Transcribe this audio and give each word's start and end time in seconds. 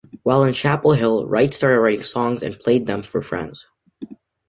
While 0.23 0.43
in 0.45 0.53
Chapel 0.55 0.93
Hill, 0.93 1.27
Wright 1.27 1.53
started 1.53 1.79
writing 1.79 2.01
songs 2.03 2.41
and 2.41 2.59
played 2.59 2.87
them 2.87 3.03
for 3.03 3.21
friends. 3.21 3.67